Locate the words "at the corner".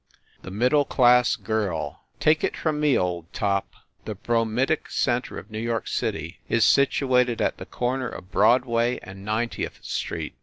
7.39-8.09